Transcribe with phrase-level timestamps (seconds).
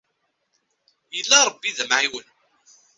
[1.15, 2.27] Yella Rebbi d amεiwen.